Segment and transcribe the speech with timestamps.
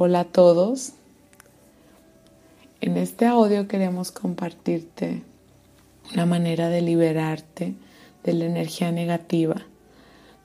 [0.00, 0.92] Hola a todos.
[2.80, 5.24] En este audio queremos compartirte
[6.12, 7.74] una manera de liberarte
[8.22, 9.56] de la energía negativa,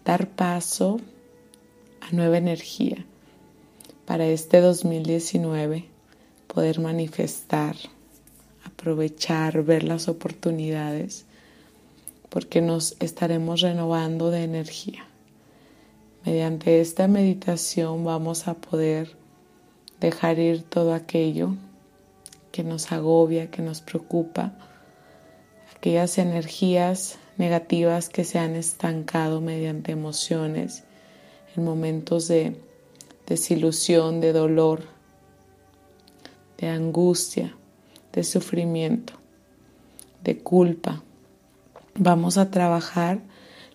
[0.06, 1.00] dar paso
[2.02, 3.06] a nueva energía
[4.08, 5.86] para este 2019,
[6.48, 7.76] poder manifestar,
[8.66, 11.26] aprovechar, ver las oportunidades,
[12.30, 15.06] porque nos estaremos renovando de energía.
[16.26, 19.22] Mediante esta meditación vamos a poder
[20.04, 21.56] dejar ir todo aquello
[22.52, 24.52] que nos agobia, que nos preocupa,
[25.74, 30.84] aquellas energías negativas que se han estancado mediante emociones
[31.56, 32.60] en momentos de
[33.26, 34.84] desilusión, de dolor,
[36.58, 37.56] de angustia,
[38.12, 39.14] de sufrimiento,
[40.22, 41.02] de culpa.
[41.96, 43.22] Vamos a trabajar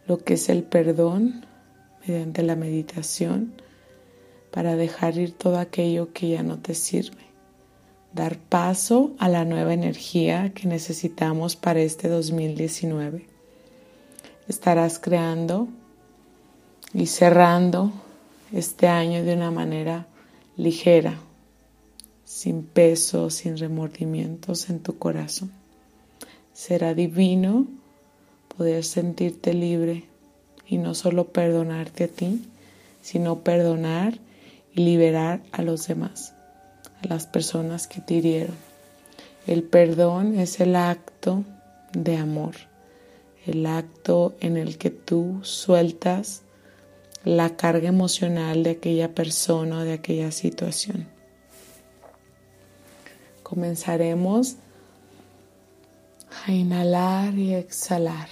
[0.07, 1.47] lo que es el perdón
[2.07, 3.55] mediante la meditación
[4.51, 7.29] para dejar ir todo aquello que ya no te sirve.
[8.13, 13.27] Dar paso a la nueva energía que necesitamos para este 2019.
[14.49, 15.69] Estarás creando
[16.95, 17.93] y cerrando
[18.53, 20.07] este año de una manera
[20.57, 21.19] ligera,
[22.25, 25.53] sin peso, sin remordimientos en tu corazón.
[26.55, 27.67] Será divino
[28.57, 30.05] poder sentirte libre
[30.67, 32.43] y no solo perdonarte a ti,
[33.03, 34.19] sino perdonar
[34.75, 36.35] liberar a los demás,
[37.03, 38.57] a las personas que te hirieron.
[39.47, 41.45] El perdón es el acto
[41.93, 42.55] de amor,
[43.47, 46.43] el acto en el que tú sueltas
[47.25, 51.09] la carga emocional de aquella persona o de aquella situación.
[53.43, 54.57] Comenzaremos
[56.47, 58.29] a inhalar y exhalar.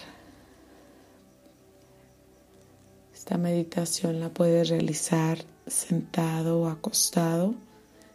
[3.14, 7.54] Esta meditación la puedes realizar sentado o acostado,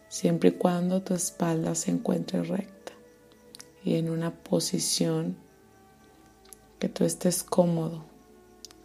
[0.08, 2.92] siempre y cuando tu espalda se encuentre recta
[3.84, 5.36] y en una posición
[6.78, 8.04] que tú estés cómodo,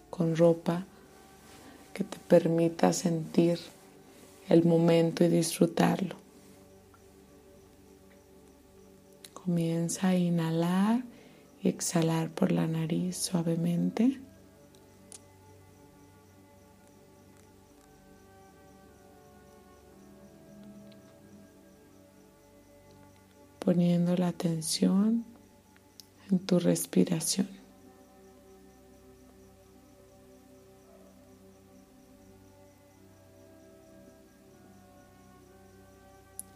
[0.09, 0.85] con ropa
[1.93, 3.59] que te permita sentir
[4.49, 6.15] el momento y disfrutarlo.
[9.33, 11.03] Comienza a inhalar
[11.63, 14.19] y exhalar por la nariz suavemente.
[23.67, 25.25] Poniendo la atención
[26.31, 27.49] en tu respiración.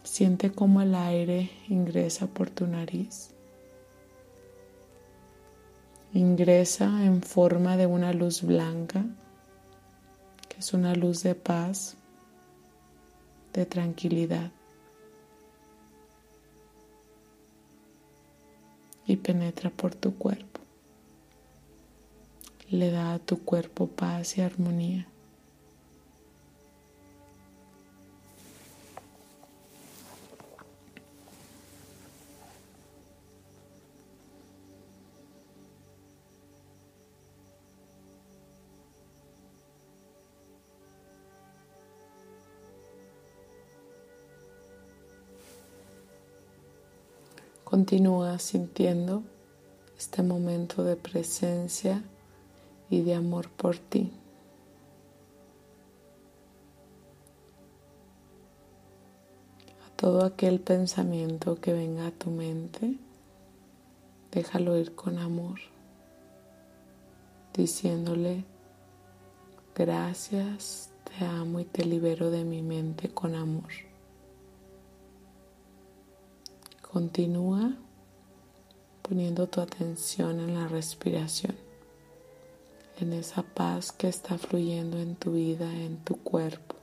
[0.02, 3.34] Siente cómo el aire ingresa por tu nariz.
[6.14, 9.04] Ingresa en forma de una luz blanca,
[10.48, 11.94] que es una luz de paz,
[13.52, 14.50] de tranquilidad.
[19.22, 20.60] Penetra por tu cuerpo.
[22.68, 25.06] Le da a tu cuerpo paz y armonía.
[47.72, 49.22] Continúa sintiendo
[49.96, 52.04] este momento de presencia
[52.90, 54.12] y de amor por ti.
[59.86, 62.98] A todo aquel pensamiento que venga a tu mente,
[64.32, 65.58] déjalo ir con amor,
[67.54, 68.44] diciéndole,
[69.74, 73.91] gracias, te amo y te libero de mi mente con amor.
[76.92, 77.72] Continúa
[79.00, 81.56] poniendo tu atención en la respiración,
[83.00, 86.76] en esa paz que está fluyendo en tu vida, en tu cuerpo.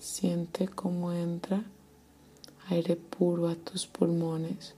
[0.00, 1.62] Siente cómo entra
[2.68, 4.74] aire puro a tus pulmones.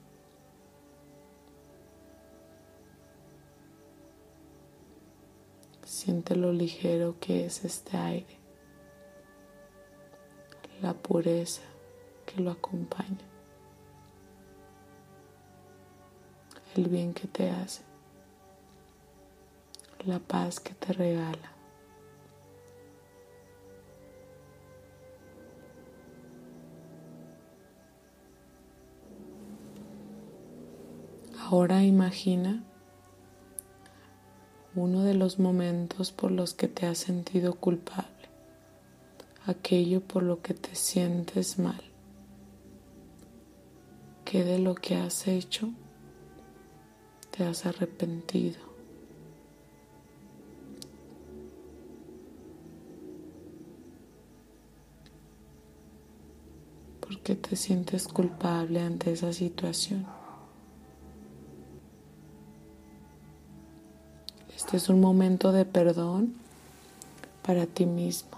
[5.98, 8.38] Siente lo ligero que es este aire,
[10.80, 11.62] la pureza
[12.24, 13.26] que lo acompaña,
[16.76, 17.82] el bien que te hace,
[20.06, 21.52] la paz que te regala.
[31.50, 32.67] Ahora imagina
[34.78, 38.28] uno de los momentos por los que te has sentido culpable,
[39.44, 41.82] aquello por lo que te sientes mal.
[44.24, 45.70] ¿Qué de lo que has hecho
[47.36, 48.60] te has arrepentido?
[57.00, 60.17] ¿Por qué te sientes culpable ante esa situación?
[64.68, 66.34] Este es un momento de perdón
[67.40, 68.36] para ti mismo.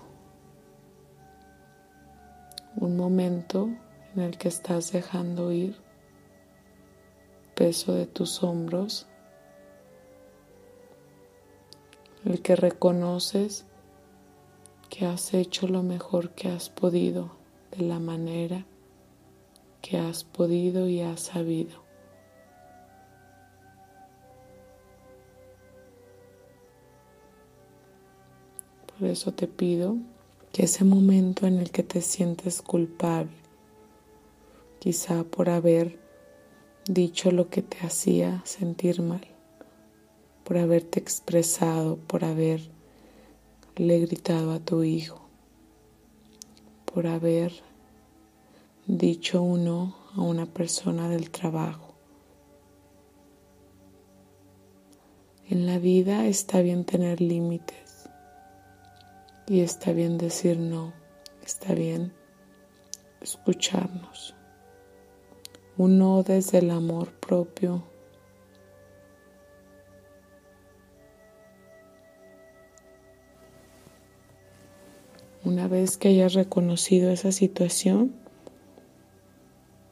[2.76, 3.68] Un momento
[4.14, 5.74] en el que estás dejando ir
[7.56, 9.08] peso de tus hombros,
[12.24, 13.64] el que reconoces
[14.88, 17.32] que has hecho lo mejor que has podido
[17.72, 18.66] de la manera
[19.82, 21.89] que has podido y has sabido.
[29.00, 29.96] Por eso te pido
[30.52, 33.32] que ese momento en el que te sientes culpable,
[34.78, 35.98] quizá por haber
[36.84, 39.26] dicho lo que te hacía sentir mal,
[40.44, 42.68] por haberte expresado, por haberle
[43.78, 45.22] gritado a tu hijo,
[46.84, 47.54] por haber
[48.86, 51.94] dicho uno a una persona del trabajo.
[55.48, 57.89] En la vida está bien tener límites
[59.50, 60.92] y está bien decir no,
[61.44, 62.12] está bien
[63.20, 64.36] escucharnos.
[65.76, 67.82] Un no desde el amor propio.
[75.42, 78.14] Una vez que hayas reconocido esa situación,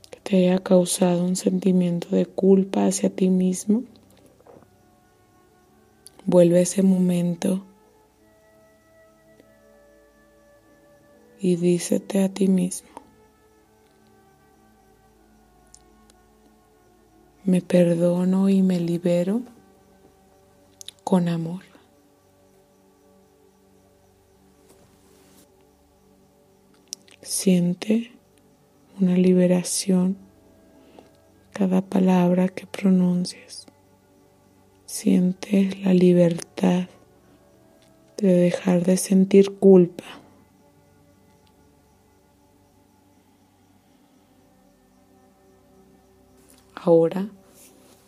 [0.08, 3.82] que te haya causado un sentimiento de culpa hacia ti mismo,
[6.26, 7.64] vuelve a ese momento
[11.40, 12.88] y dícete a ti mismo,
[17.44, 19.42] me perdono y me libero
[21.04, 21.62] con amor.
[27.22, 28.10] Siente
[29.00, 30.16] una liberación
[31.52, 33.66] cada palabra que pronuncies.
[34.86, 36.88] Siente la libertad
[38.16, 40.04] de dejar de sentir culpa
[46.80, 47.28] Ahora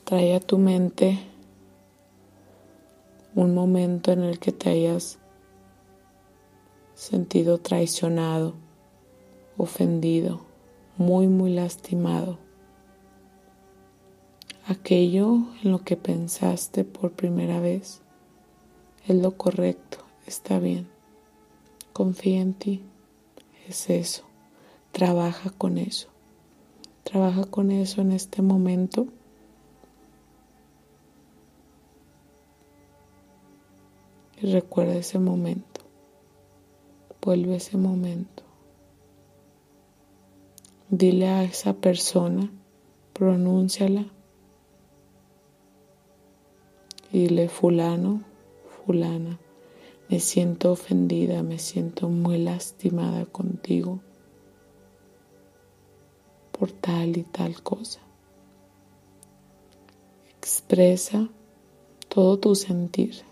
[0.04, 1.18] trae a tu mente
[3.34, 5.18] un momento en el que te hayas
[6.94, 8.54] sentido traicionado,
[9.56, 10.42] ofendido,
[10.98, 12.38] muy, muy lastimado.
[14.66, 18.02] Aquello en lo que pensaste por primera vez
[19.08, 20.86] es lo correcto, está bien.
[21.92, 22.84] Confía en ti,
[23.66, 24.22] es eso,
[24.92, 26.10] trabaja con eso.
[27.10, 29.08] Trabaja con eso en este momento.
[34.40, 35.80] Y recuerda ese momento.
[37.20, 38.44] Vuelve ese momento.
[40.88, 42.48] Dile a esa persona,
[43.12, 44.06] pronúnciala.
[47.12, 48.22] Y dile fulano,
[48.86, 49.40] fulana,
[50.08, 53.98] me siento ofendida, me siento muy lastimada contigo
[56.60, 58.00] por tal y tal cosa.
[60.36, 61.26] Expresa
[62.10, 63.22] todo tu sentir,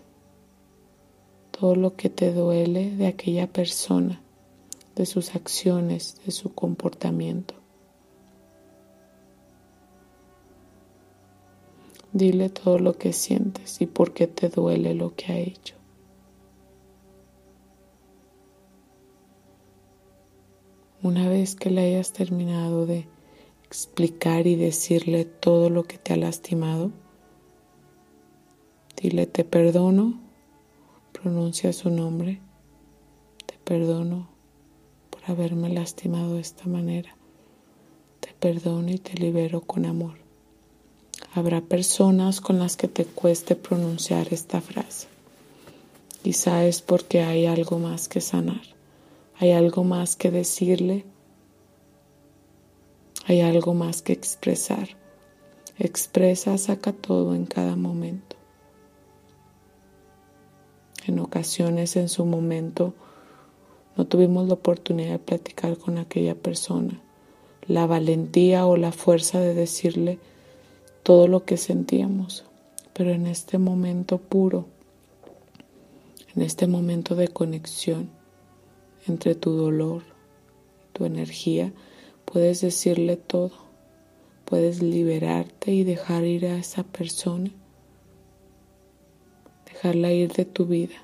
[1.51, 4.19] todo lo que te duele de aquella persona,
[4.95, 7.53] de sus acciones, de su comportamiento.
[12.11, 15.75] Dile todo lo que sientes y por qué te duele lo que ha hecho.
[21.03, 23.07] Una vez que le hayas terminado de
[23.69, 26.89] explicar y decirle todo lo que te ha lastimado.
[28.99, 30.19] Dile te perdono,
[31.11, 32.41] pronuncia su nombre,
[33.45, 34.27] te perdono
[35.11, 37.15] por haberme lastimado de esta manera,
[38.21, 40.15] te perdono y te libero con amor.
[41.35, 45.07] Habrá personas con las que te cueste pronunciar esta frase.
[46.23, 48.63] Quizá es porque hay algo más que sanar,
[49.37, 51.05] hay algo más que decirle
[53.29, 54.89] hay algo más que expresar.
[55.77, 58.35] Expresa, saca todo en cada momento.
[61.05, 62.95] En ocasiones en su momento
[63.95, 66.99] no tuvimos la oportunidad de platicar con aquella persona.
[67.67, 70.17] La valentía o la fuerza de decirle
[71.03, 72.45] todo lo que sentíamos,
[72.93, 74.65] pero en este momento puro,
[76.35, 78.09] en este momento de conexión
[79.07, 80.01] entre tu dolor,
[80.93, 81.71] tu energía,
[82.31, 83.51] puedes decirle todo,
[84.45, 87.49] puedes liberarte y dejar ir a esa persona,
[89.65, 90.95] dejarla ir de tu vida,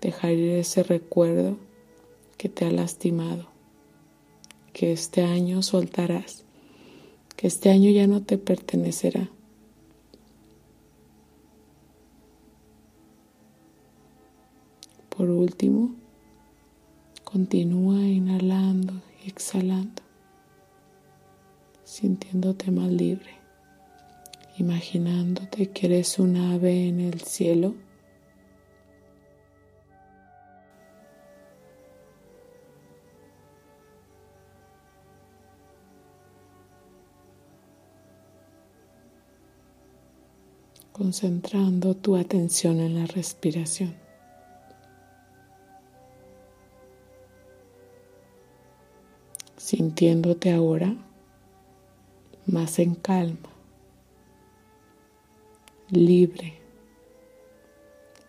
[0.00, 1.56] dejar ir ese recuerdo
[2.36, 3.46] que te ha lastimado,
[4.72, 6.44] que este año soltarás,
[7.36, 9.30] que este año ya no te pertenecerá.
[15.10, 15.94] Por último,
[17.22, 18.94] continúa inhalando
[19.24, 20.07] y exhalando,
[22.00, 23.40] sintiéndote más libre,
[24.56, 27.74] imaginándote que eres un ave en el cielo.
[40.92, 43.96] concentrando tu atención en la respiración.
[49.56, 50.96] sintiéndote ahora
[52.48, 53.48] más en calma,
[55.90, 56.54] libre,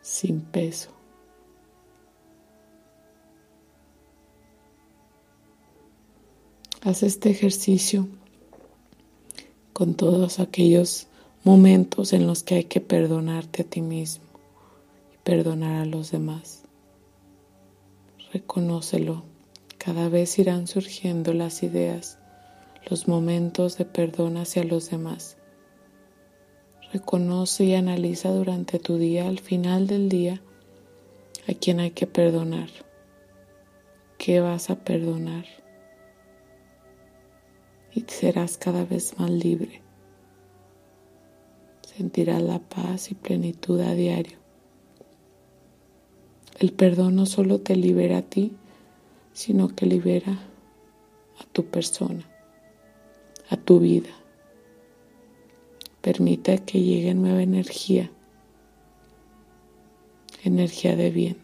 [0.01, 0.91] sin peso.
[6.81, 8.07] Haz este ejercicio
[9.73, 11.07] con todos aquellos
[11.43, 14.25] momentos en los que hay que perdonarte a ti mismo
[15.13, 16.63] y perdonar a los demás.
[18.33, 19.23] Reconócelo
[19.77, 22.17] cada vez irán surgiendo las ideas,
[22.87, 25.37] los momentos de perdón hacia los demás.
[26.93, 30.41] Reconoce y analiza durante tu día, al final del día,
[31.47, 32.69] a quién hay que perdonar,
[34.17, 35.45] qué vas a perdonar
[37.93, 39.81] y serás cada vez más libre.
[41.81, 44.37] Sentirás la paz y plenitud a diario.
[46.59, 48.55] El perdón no solo te libera a ti,
[49.33, 50.39] sino que libera
[51.39, 52.28] a tu persona,
[53.49, 54.09] a tu vida.
[56.01, 58.09] Permite que llegue nueva energía,
[60.43, 61.37] energía de bien.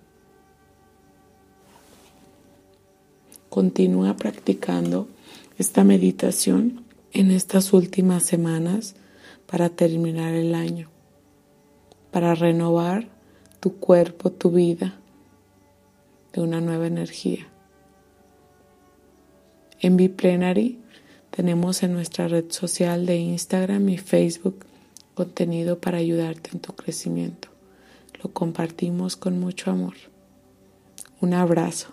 [3.49, 5.07] Continúa practicando
[5.57, 8.95] esta meditación en estas últimas semanas
[9.45, 10.89] para terminar el año,
[12.11, 13.07] para renovar
[13.59, 14.99] tu cuerpo, tu vida
[16.33, 17.47] de una nueva energía.
[19.79, 20.79] En Biplenary
[21.35, 24.65] tenemos en nuestra red social de Instagram y Facebook
[25.15, 27.49] contenido para ayudarte en tu crecimiento.
[28.23, 29.95] Lo compartimos con mucho amor.
[31.19, 31.89] Un abrazo.